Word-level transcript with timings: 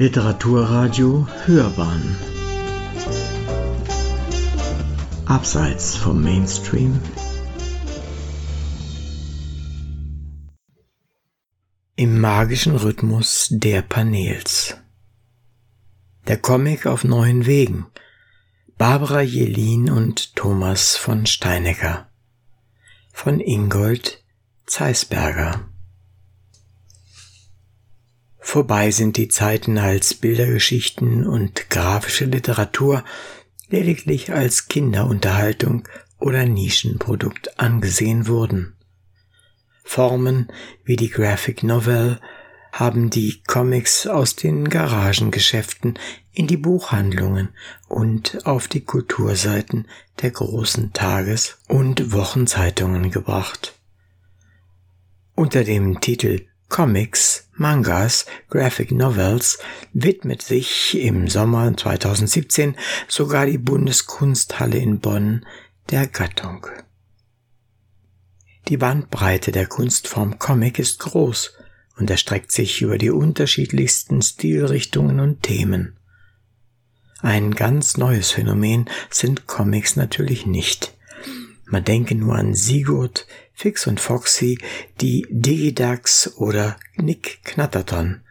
Literaturradio 0.00 1.26
Hörbahn. 1.44 2.16
Abseits 5.26 5.96
vom 5.96 6.22
Mainstream. 6.22 7.00
Im 11.96 12.20
magischen 12.20 12.76
Rhythmus 12.76 13.48
der 13.50 13.82
Panels. 13.82 14.76
Der 16.28 16.36
Comic 16.36 16.86
auf 16.86 17.02
neuen 17.02 17.46
Wegen. 17.46 17.86
Barbara 18.76 19.22
Jelin 19.22 19.90
und 19.90 20.36
Thomas 20.36 20.96
von 20.96 21.26
Steinecker. 21.26 22.08
Von 23.12 23.40
Ingold 23.40 24.22
Zeisberger 24.64 25.68
Vorbei 28.50 28.92
sind 28.92 29.18
die 29.18 29.28
Zeiten, 29.28 29.76
als 29.76 30.14
Bildergeschichten 30.14 31.26
und 31.26 31.68
grafische 31.68 32.24
Literatur 32.24 33.04
lediglich 33.68 34.32
als 34.32 34.68
Kinderunterhaltung 34.68 35.86
oder 36.18 36.46
Nischenprodukt 36.46 37.60
angesehen 37.60 38.26
wurden. 38.26 38.74
Formen 39.84 40.50
wie 40.82 40.96
die 40.96 41.10
Graphic 41.10 41.62
Novel 41.62 42.20
haben 42.72 43.10
die 43.10 43.42
Comics 43.46 44.06
aus 44.06 44.34
den 44.34 44.70
Garagengeschäften 44.70 45.98
in 46.32 46.46
die 46.46 46.56
Buchhandlungen 46.56 47.50
und 47.86 48.46
auf 48.46 48.66
die 48.66 48.80
Kulturseiten 48.80 49.86
der 50.22 50.30
großen 50.30 50.94
Tages- 50.94 51.58
und 51.68 52.12
Wochenzeitungen 52.12 53.10
gebracht. 53.10 53.78
Unter 55.34 55.64
dem 55.64 56.00
Titel 56.00 56.46
Comics, 56.68 57.48
Mangas, 57.54 58.26
Graphic 58.50 58.92
Novels 58.92 59.58
widmet 59.92 60.42
sich 60.42 60.98
im 60.98 61.28
Sommer 61.28 61.76
2017 61.76 62.76
sogar 63.08 63.46
die 63.46 63.58
Bundeskunsthalle 63.58 64.78
in 64.78 65.00
Bonn 65.00 65.46
der 65.90 66.06
Gattung. 66.06 66.66
Die 68.68 68.76
Bandbreite 68.76 69.50
der 69.50 69.66
Kunstform 69.66 70.38
Comic 70.38 70.78
ist 70.78 70.98
groß 71.00 71.54
und 71.96 72.10
erstreckt 72.10 72.52
sich 72.52 72.82
über 72.82 72.98
die 72.98 73.10
unterschiedlichsten 73.10 74.20
Stilrichtungen 74.20 75.20
und 75.20 75.42
Themen. 75.42 75.96
Ein 77.20 77.54
ganz 77.54 77.96
neues 77.96 78.30
Phänomen 78.30 78.88
sind 79.10 79.46
Comics 79.46 79.96
natürlich 79.96 80.46
nicht. 80.46 80.97
Man 81.70 81.84
denke 81.84 82.14
nur 82.14 82.34
an 82.34 82.54
Sigurd, 82.54 83.26
Fix 83.52 83.86
und 83.86 84.00
Foxy, 84.00 84.58
die 85.00 85.26
Digidax 85.28 86.36
oder 86.36 86.76
Nick 86.96 87.40
Knatterton. 87.44 88.22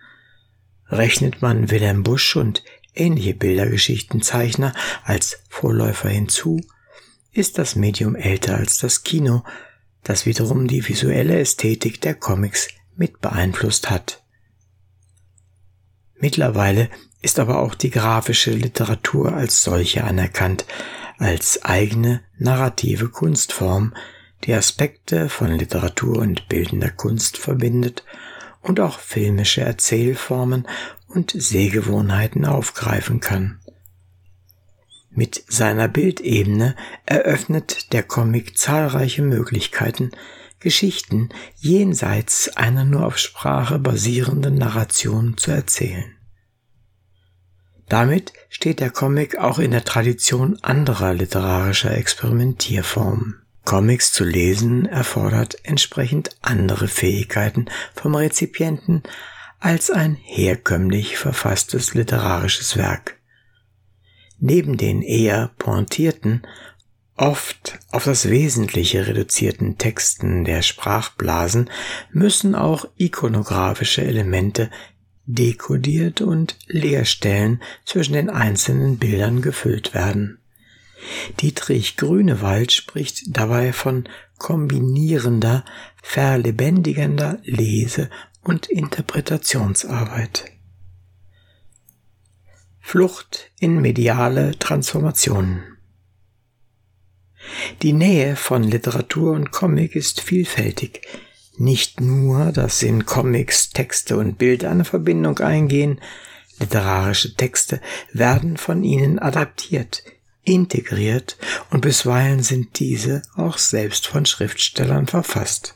Rechnet 0.90 1.42
man 1.42 1.70
Wilhelm 1.70 2.04
Busch 2.04 2.36
und 2.36 2.64
ähnliche 2.96 3.36
Bildergeschichtenzeichner 3.36 4.74
als 5.04 5.40
Vorläufer 5.50 6.10
hinzu, 6.10 6.60
ist 7.32 7.60
das 7.60 7.76
Medium 7.76 8.16
älter 8.16 8.58
als 8.58 8.80
das 8.80 9.04
Kino, 9.04 9.44
das 10.04 10.26
wiederum 10.26 10.68
die 10.68 10.88
visuelle 10.88 11.40
Ästhetik 11.40 12.02
der 12.02 12.16
Comics 12.16 12.70
mit 12.96 13.22
beeinflusst 13.22 13.92
hat. 13.92 14.24
Mittlerweile 16.16 16.90
ist 17.22 17.38
aber 17.38 17.60
auch 17.60 17.76
die 17.76 17.92
grafische 17.92 18.52
Literatur 18.52 19.34
als 19.34 19.62
solche 19.62 20.04
anerkannt, 20.04 20.66
als 21.18 21.64
eigene 21.64 22.22
narrative 22.38 23.10
Kunstform, 23.10 23.94
die 24.44 24.54
Aspekte 24.54 25.30
von 25.30 25.52
Literatur 25.52 26.20
und 26.20 26.48
bildender 26.48 26.90
Kunst 26.90 27.38
verbindet 27.38 28.04
und 28.62 28.80
auch 28.80 29.00
filmische 29.00 29.62
Erzählformen 29.62 30.68
und 31.08 31.32
Sehgewohnheiten 31.36 32.46
aufgreifen 32.46 33.20
kann. 33.20 33.60
Mit 35.10 35.44
seiner 35.48 35.88
Bildebene 35.88 36.76
eröffnet 37.06 37.92
der 37.94 38.04
Comic 38.04 38.58
zahlreiche 38.58 39.24
Möglichkeiten, 39.24 40.12
Geschichten 40.60 41.30
jenseits 41.56 42.56
einer 42.56 42.84
nur 42.84 43.06
auf 43.06 43.18
Sprache 43.18 43.80
basierenden 43.80 44.56
Narration 44.56 45.38
zu 45.38 45.52
erzählen. 45.52 46.17
Damit 47.90 48.34
steht 48.50 48.80
der 48.80 48.90
Comic 48.90 49.38
auch 49.38 49.60
in 49.60 49.72
der 49.72 49.86
Tradition 49.86 50.60
anderer 50.62 51.14
literarischer 51.14 51.96
Experimentierformen. 51.96 53.42
Comics 53.64 54.12
zu 54.12 54.24
lesen 54.24 54.86
erfordert 54.86 55.58
entsprechend 55.64 56.30
andere 56.42 56.88
Fähigkeiten 56.88 57.66
vom 57.94 58.16
Rezipienten 58.16 59.04
als 59.60 59.90
ein 59.90 60.16
herkömmlich 60.16 61.18
verfasstes 61.18 61.94
literarisches 61.94 62.78
Werk. 62.78 63.18
Neben 64.40 64.78
den 64.78 65.02
eher 65.02 65.52
pointierten, 65.58 66.46
oft 67.16 67.80
auf 67.92 68.06
das 68.06 68.30
Wesentliche 68.30 69.08
reduzierten 69.08 69.78
Texten 69.78 70.46
der 70.46 70.62
Sprachblasen 70.62 71.70
müssen 72.12 72.54
auch 72.54 72.86
ikonografische 72.98 74.04
Elemente 74.04 74.70
dekodiert 75.28 76.22
und 76.22 76.58
Leerstellen 76.68 77.62
zwischen 77.86 78.14
den 78.14 78.30
einzelnen 78.30 78.98
Bildern 78.98 79.42
gefüllt 79.42 79.94
werden. 79.94 80.40
Dietrich 81.40 81.98
Grünewald 81.98 82.72
spricht 82.72 83.38
dabei 83.38 83.72
von 83.72 84.10
kombinierender, 84.40 85.64
verlebendigender 86.02 87.40
Lese- 87.44 88.10
und 88.42 88.68
Interpretationsarbeit. 88.68 90.46
Flucht 92.80 93.52
in 93.60 93.82
mediale 93.82 94.58
Transformationen 94.58 95.78
Die 97.82 97.94
Nähe 97.94 98.38
von 98.38 98.64
Literatur 98.64 99.34
und 99.34 99.52
Comic 99.52 99.96
ist 99.96 100.22
vielfältig, 100.22 101.02
nicht 101.60 102.02
nur, 102.02 102.52
dass 102.52 102.84
in 102.84 103.06
Comics 103.06 103.70
Texte 103.70 104.18
und 104.18 104.38
Bilder 104.38 104.70
eine 104.70 104.86
Verbindung 104.86 105.40
eingehen, 105.40 106.00
literarische 106.60 107.36
Texte 107.36 107.82
werden 108.14 108.58
von 108.58 108.84
ihnen 108.84 109.20
adaptiert, 109.20 110.04
integriert 110.44 111.38
und 111.70 111.82
bisweilen 111.82 112.42
sind 112.42 112.80
diese 112.80 113.22
auch 113.36 113.58
selbst 113.58 114.08
von 114.08 114.26
Schriftstellern 114.26 115.08
verfasst. 115.08 115.76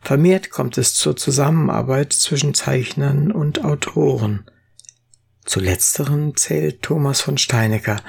Vermehrt 0.00 0.50
kommt 0.50 0.78
es 0.78 0.94
zur 0.94 1.16
Zusammenarbeit 1.16 2.12
zwischen 2.12 2.54
Zeichnern 2.54 3.30
und 3.30 3.64
Autoren. 3.64 4.44
Zu 5.44 5.60
letzteren 5.60 6.36
zählt 6.36 6.82
Thomas 6.82 7.20
von 7.20 7.36
Steinecker, 7.36 8.00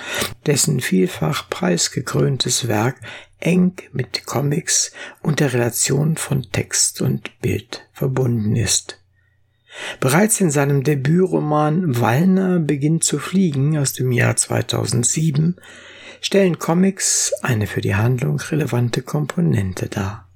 dessen 0.46 0.80
vielfach 0.80 1.50
preisgekröntes 1.50 2.68
Werk 2.68 2.98
eng 3.40 3.74
mit 3.92 4.26
Comics 4.26 4.92
und 5.22 5.40
der 5.40 5.54
Relation 5.54 6.16
von 6.16 6.44
Text 6.52 7.02
und 7.02 7.40
Bild 7.42 7.88
verbunden 7.92 8.56
ist. 8.56 9.00
Bereits 10.00 10.40
in 10.40 10.52
seinem 10.52 10.84
Debütroman 10.84 12.00
Wallner 12.00 12.60
beginnt 12.60 13.04
zu 13.04 13.18
fliegen 13.18 13.78
aus 13.78 13.94
dem 13.94 14.12
Jahr 14.12 14.36
2007 14.36 15.56
stellen 16.22 16.60
Comics 16.60 17.34
eine 17.42 17.68
für 17.68 17.82
die 17.82 17.96
Handlung 17.96 18.40
relevante 18.40 19.02
Komponente 19.02 19.90
dar. 19.90 20.30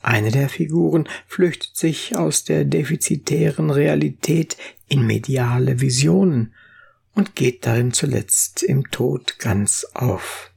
Eine 0.00 0.30
der 0.30 0.48
Figuren 0.48 1.08
flüchtet 1.26 1.76
sich 1.76 2.16
aus 2.16 2.44
der 2.44 2.64
defizitären 2.64 3.70
Realität 3.70 4.56
in 4.88 5.06
mediale 5.06 5.80
Visionen 5.80 6.54
und 7.14 7.34
geht 7.34 7.66
darin 7.66 7.92
zuletzt 7.92 8.62
im 8.62 8.90
Tod 8.90 9.38
ganz 9.38 9.86
auf. 9.94 10.52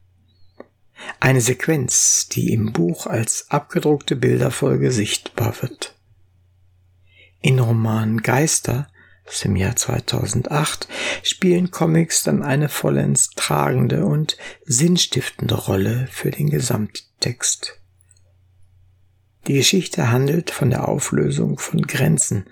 Eine 1.19 1.41
Sequenz, 1.41 2.27
die 2.29 2.53
im 2.53 2.73
Buch 2.73 3.07
als 3.07 3.49
abgedruckte 3.49 4.15
Bilderfolge 4.15 4.91
sichtbar 4.91 5.55
wird. 5.61 5.95
In 7.41 7.59
Roman 7.59 8.17
Geister 8.21 8.89
aus 9.25 9.41
dem 9.41 9.55
Jahr 9.55 9.75
2008 9.75 10.87
spielen 11.23 11.71
Comics 11.71 12.23
dann 12.23 12.43
eine 12.43 12.67
vollends 12.67 13.29
tragende 13.29 14.05
und 14.05 14.37
sinnstiftende 14.65 15.55
Rolle 15.55 16.07
für 16.11 16.31
den 16.31 16.49
Gesamttext. 16.49 17.78
Die 19.47 19.53
Geschichte 19.53 20.11
handelt 20.11 20.51
von 20.51 20.69
der 20.69 20.87
Auflösung 20.87 21.57
von 21.59 21.81
Grenzen, 21.81 22.45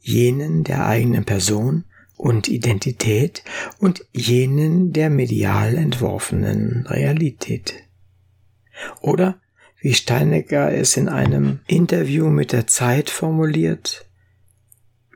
jenen 0.00 0.64
der 0.64 0.86
eigenen 0.86 1.24
Person 1.24 1.84
und 2.16 2.48
Identität 2.48 3.42
und 3.78 4.04
jenen 4.12 4.92
der 4.92 5.10
medial 5.10 5.76
entworfenen 5.76 6.86
Realität. 6.86 7.74
Oder, 9.00 9.40
wie 9.80 9.94
Steinecker 9.94 10.72
es 10.72 10.96
in 10.96 11.08
einem 11.08 11.60
Interview 11.66 12.28
mit 12.28 12.52
der 12.52 12.66
Zeit 12.66 13.10
formuliert, 13.10 14.06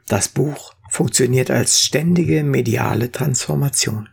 das 0.09 0.29
Buch 0.29 0.75
funktioniert 0.91 1.51
als 1.51 1.81
ständige 1.81 2.43
mediale 2.43 3.11
Transformation, 3.13 4.09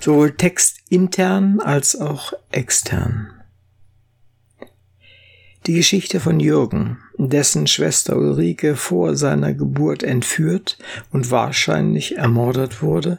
sowohl 0.00 0.36
textintern 0.36 1.60
als 1.60 2.00
auch 2.00 2.32
extern. 2.50 3.39
Die 5.66 5.74
Geschichte 5.74 6.20
von 6.20 6.40
Jürgen, 6.40 6.98
dessen 7.18 7.66
Schwester 7.66 8.16
Ulrike 8.16 8.76
vor 8.76 9.14
seiner 9.14 9.52
Geburt 9.52 10.02
entführt 10.02 10.78
und 11.10 11.30
wahrscheinlich 11.30 12.16
ermordet 12.16 12.82
wurde, 12.82 13.18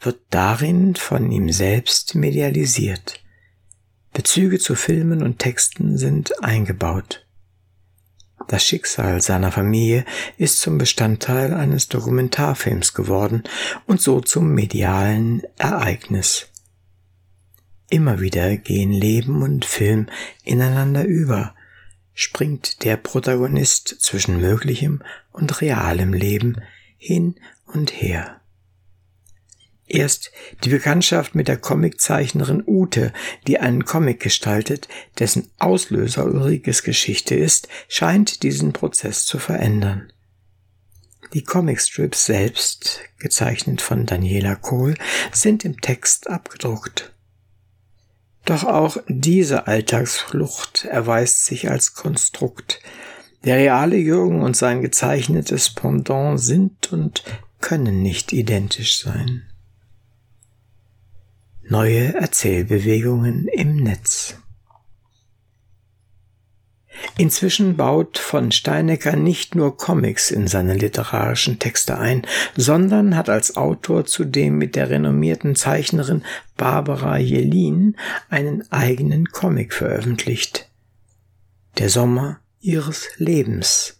wird 0.00 0.18
darin 0.30 0.96
von 0.96 1.30
ihm 1.30 1.52
selbst 1.52 2.16
medialisiert. 2.16 3.22
Bezüge 4.12 4.58
zu 4.58 4.74
Filmen 4.74 5.22
und 5.22 5.38
Texten 5.38 5.96
sind 5.98 6.42
eingebaut. 6.42 7.24
Das 8.48 8.64
Schicksal 8.64 9.20
seiner 9.20 9.52
Familie 9.52 10.04
ist 10.36 10.58
zum 10.60 10.78
Bestandteil 10.78 11.52
eines 11.52 11.88
Dokumentarfilms 11.88 12.94
geworden 12.94 13.44
und 13.86 14.00
so 14.00 14.20
zum 14.20 14.52
medialen 14.52 15.42
Ereignis. 15.58 16.48
Immer 17.90 18.20
wieder 18.20 18.56
gehen 18.56 18.90
Leben 18.90 19.42
und 19.42 19.64
Film 19.64 20.08
ineinander 20.44 21.04
über, 21.04 21.54
springt 22.18 22.82
der 22.82 22.96
Protagonist 22.96 23.94
zwischen 24.00 24.40
möglichem 24.40 25.04
und 25.30 25.60
realem 25.60 26.12
Leben 26.12 26.56
hin 26.96 27.36
und 27.64 27.92
her. 27.92 28.40
Erst 29.86 30.32
die 30.64 30.70
Bekanntschaft 30.70 31.36
mit 31.36 31.46
der 31.46 31.58
Comiczeichnerin 31.58 32.64
Ute, 32.66 33.12
die 33.46 33.60
einen 33.60 33.84
Comic 33.84 34.18
gestaltet, 34.18 34.88
dessen 35.20 35.48
Auslöser 35.58 36.24
Ulrikes 36.24 36.82
Geschichte 36.82 37.36
ist, 37.36 37.68
scheint 37.86 38.42
diesen 38.42 38.72
Prozess 38.72 39.24
zu 39.24 39.38
verändern. 39.38 40.12
Die 41.34 41.44
Comicstrips 41.44 42.26
selbst, 42.26 43.00
gezeichnet 43.20 43.80
von 43.80 44.06
Daniela 44.06 44.56
Kohl, 44.56 44.94
sind 45.30 45.64
im 45.64 45.80
Text 45.80 46.28
abgedruckt. 46.28 47.14
Doch 48.48 48.64
auch 48.64 48.96
diese 49.08 49.66
Alltagsflucht 49.66 50.86
erweist 50.86 51.44
sich 51.44 51.70
als 51.70 51.92
Konstrukt. 51.92 52.80
Der 53.44 53.56
reale 53.56 53.98
Jürgen 53.98 54.40
und 54.40 54.56
sein 54.56 54.80
gezeichnetes 54.80 55.74
Pendant 55.74 56.40
sind 56.40 56.90
und 56.90 57.24
können 57.60 58.02
nicht 58.02 58.32
identisch 58.32 59.00
sein. 59.02 59.42
Neue 61.60 62.14
Erzählbewegungen 62.14 63.48
im 63.48 63.76
Netz. 63.76 64.36
Inzwischen 67.16 67.76
baut 67.76 68.18
von 68.18 68.52
Steinecker 68.52 69.16
nicht 69.16 69.54
nur 69.54 69.76
Comics 69.76 70.30
in 70.30 70.46
seine 70.46 70.74
literarischen 70.74 71.58
Texte 71.58 71.98
ein, 71.98 72.26
sondern 72.56 73.16
hat 73.16 73.28
als 73.28 73.56
Autor 73.56 74.04
zudem 74.04 74.58
mit 74.58 74.76
der 74.76 74.90
renommierten 74.90 75.54
Zeichnerin 75.54 76.24
Barbara 76.56 77.18
Jelin 77.18 77.96
einen 78.28 78.70
eigenen 78.70 79.26
Comic 79.26 79.72
veröffentlicht. 79.72 80.68
Der 81.78 81.88
Sommer 81.88 82.40
ihres 82.60 83.08
Lebens 83.18 83.98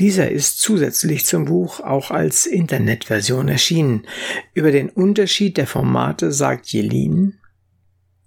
dieser 0.00 0.30
ist 0.30 0.60
zusätzlich 0.60 1.24
zum 1.24 1.44
Buch 1.44 1.78
auch 1.80 2.10
als 2.10 2.46
Internetversion 2.46 3.46
erschienen. 3.46 4.06
Über 4.52 4.72
den 4.72 4.88
Unterschied 4.90 5.56
der 5.56 5.68
Formate 5.68 6.32
sagt 6.32 6.66
Jelin, 6.72 7.38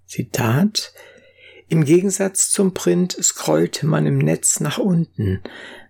Zitat, 0.06 0.94
im 1.68 1.84
Gegensatz 1.84 2.50
zum 2.50 2.72
Print 2.74 3.16
scrollt 3.20 3.82
man 3.82 4.06
im 4.06 4.18
Netz 4.18 4.60
nach 4.60 4.78
unten. 4.78 5.40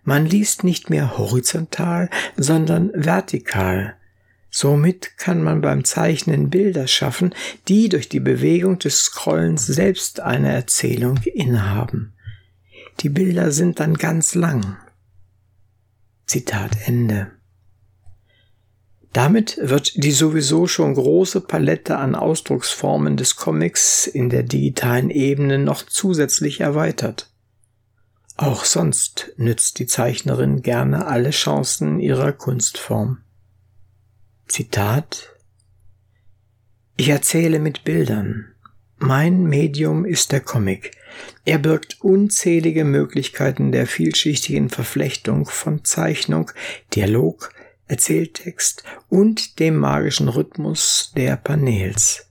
Man 0.02 0.26
liest 0.26 0.64
nicht 0.64 0.90
mehr 0.90 1.19
horizontal, 1.19 2.10
sondern 2.36 2.90
vertikal. 2.94 3.94
Somit 4.50 5.19
kann 5.19 5.42
man 5.42 5.60
beim 5.60 5.84
Zeichnen 5.84 6.50
Bilder 6.50 6.88
schaffen, 6.88 7.34
die 7.69 7.88
durch 7.88 8.08
die 8.08 8.20
Bewegung 8.20 8.78
des 8.78 9.04
Scrollens 9.04 9.66
selbst 9.66 10.20
eine 10.20 10.52
Erzählung 10.52 11.20
innehaben. 11.22 12.14
Die 13.00 13.10
Bilder 13.10 13.52
sind 13.52 13.78
dann 13.78 13.94
ganz 13.94 14.34
lang. 14.34 14.76
Zitat 16.26 16.72
Ende. 16.86 17.38
Damit 19.12 19.58
wird 19.60 20.02
die 20.02 20.12
sowieso 20.12 20.66
schon 20.66 20.94
große 20.94 21.40
Palette 21.40 21.96
an 21.96 22.14
Ausdrucksformen 22.14 23.16
des 23.16 23.37
Comics 23.37 24.06
in 24.06 24.28
der 24.28 24.43
digitalen 24.43 25.10
Ebene 25.10 25.58
noch 25.58 25.82
zusätzlich 25.82 26.60
erweitert. 26.60 27.31
Auch 28.37 28.64
sonst 28.64 29.32
nützt 29.37 29.78
die 29.78 29.87
Zeichnerin 29.87 30.62
gerne 30.62 31.06
alle 31.06 31.31
Chancen 31.31 31.99
ihrer 31.99 32.32
Kunstform. 32.32 33.19
Zitat 34.46 35.34
Ich 36.96 37.08
erzähle 37.08 37.58
mit 37.58 37.84
Bildern. 37.84 38.54
Mein 38.99 39.44
Medium 39.44 40.04
ist 40.04 40.32
der 40.32 40.40
Comic. 40.40 40.93
Er 41.44 41.58
birgt 41.58 42.00
unzählige 42.00 42.84
Möglichkeiten 42.84 43.72
der 43.72 43.87
vielschichtigen 43.87 44.70
Verflechtung 44.70 45.46
von 45.46 45.84
Zeichnung, 45.84 46.50
Dialog, 46.94 47.50
Erzähltext 47.88 48.85
und 49.08 49.58
dem 49.58 49.76
magischen 49.76 50.29
Rhythmus 50.29 51.12
der 51.17 51.37
Panels. 51.37 52.26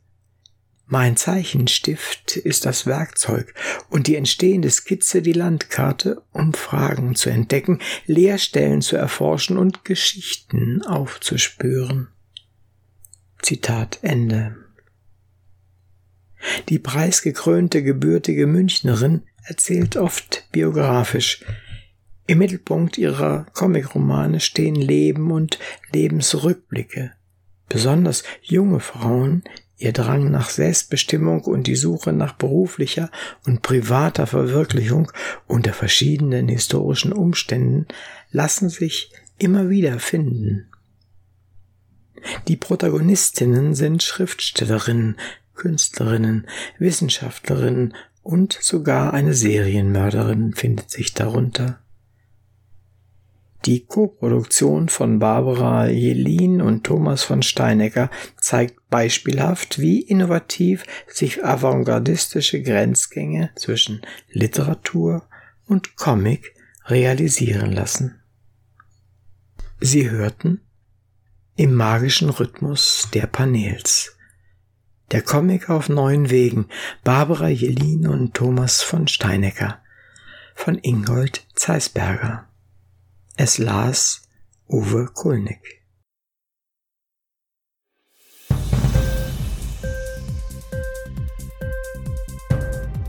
Mein 0.90 1.18
Zeichenstift 1.18 2.38
ist 2.38 2.66
das 2.66 2.86
Werkzeug 2.86 3.54
und 3.90 4.08
die 4.08 4.16
entstehende 4.16 4.70
Skizze 4.70 5.22
die 5.22 5.34
Landkarte, 5.34 6.22
um 6.32 6.54
Fragen 6.54 7.16
zu 7.16 7.30
entdecken, 7.30 7.80
Leerstellen 8.06 8.82
zu 8.82 8.96
erforschen 8.96 9.58
und 9.58 9.84
Geschichten 9.84 10.82
aufzuspüren. 10.84 12.08
Zitat 13.42 14.00
Ende. 14.02 14.56
Die 16.70 16.80
preisgekrönte 16.80 17.84
gebürtige 17.84 18.48
Münchnerin 18.48 19.24
erzählt 19.44 19.98
oft 19.98 20.48
biografisch. 20.54 21.44
Im 22.30 22.40
Mittelpunkt 22.40 22.98
ihrer 22.98 23.46
Comicromane 23.54 24.42
stehen 24.42 24.76
Leben 24.76 25.32
und 25.32 25.60
Lebensrückblicke. 25.94 27.14
Besonders 27.70 28.24
junge 28.42 28.82
Frauen, 28.82 29.44
ihr 29.78 29.94
Drang 29.94 30.30
nach 30.30 30.50
Selbstbestimmung 30.50 31.46
und 31.46 31.68
die 31.68 31.78
Suche 31.78 32.12
nach 32.12 32.34
beruflicher 32.34 33.10
und 33.46 33.62
privater 33.62 34.28
Verwirklichung 34.28 35.10
unter 35.48 35.72
verschiedenen 35.72 36.50
historischen 36.50 37.14
Umständen 37.14 37.88
lassen 38.32 38.68
sich 38.68 39.10
immer 39.38 39.70
wieder 39.70 39.98
finden. 40.00 40.68
Die 42.50 42.58
Protagonistinnen 42.58 43.74
sind 43.74 44.04
Schriftstellerinnen, 44.04 45.16
Künstlerinnen, 45.56 46.48
Wissenschaftlerinnen 46.78 47.94
und 48.22 48.58
sogar 48.60 49.14
eine 49.14 49.34
Serienmörderin 49.34 50.54
findet 50.54 50.90
sich 50.90 51.14
darunter. 51.14 51.80
Die 53.68 53.86
Koproduktion 53.86 54.88
von 54.88 55.20
Barbara 55.20 55.88
Jelin 55.90 56.62
und 56.62 56.86
Thomas 56.86 57.24
von 57.24 57.44
Steinecker 57.44 58.10
zeigt 58.40 58.90
beispielhaft, 58.90 59.78
wie 59.78 60.00
innovativ 60.00 60.86
sich 61.06 61.44
avantgardistische 61.44 62.62
Grenzgänge 62.62 63.50
zwischen 63.58 64.04
Literatur 64.32 65.28
und 65.66 65.98
Comic 65.98 66.56
realisieren 66.86 67.74
lassen. 67.74 68.22
Sie 69.82 70.10
hörten 70.10 70.62
im 71.58 71.74
magischen 71.74 72.30
Rhythmus 72.30 73.10
der 73.14 73.28
Panels. 73.28 74.16
Der 75.12 75.22
Comic 75.22 75.70
auf 75.70 75.90
neuen 75.90 76.30
Wegen, 76.30 76.68
Barbara 77.04 77.50
Jelin 77.50 78.08
und 78.08 78.34
Thomas 78.34 78.82
von 78.82 79.10
Steinecker 79.10 79.82
von 80.56 80.78
Ingold 80.78 81.46
Zeisberger. 81.54 82.47
Es 83.40 83.60
las 83.60 84.24
Uwe 84.68 85.06
Kulnig. 85.14 85.84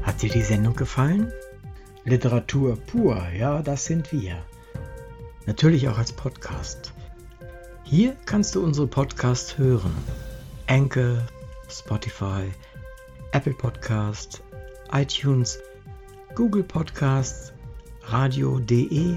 Hat 0.03 0.21
dir 0.21 0.29
die 0.29 0.43
Sendung 0.43 0.77
gefallen? 0.77 1.33
Literatur 2.05 2.77
pur, 2.77 3.27
ja, 3.31 3.63
das 3.63 3.87
sind 3.87 4.13
wir. 4.13 4.45
Natürlich 5.47 5.89
auch 5.89 5.97
als 5.97 6.13
Podcast. 6.13 6.93
Hier 7.85 8.15
kannst 8.27 8.55
du 8.55 8.63
unsere 8.63 8.87
Podcasts 8.87 9.57
hören. 9.57 9.97
Enke, 10.67 11.27
Spotify, 11.71 12.53
Apple 13.33 13.55
Podcast, 13.55 14.43
iTunes, 14.93 15.59
Google 16.35 16.65
Podcasts, 16.65 17.55
Radio.de 18.03 19.17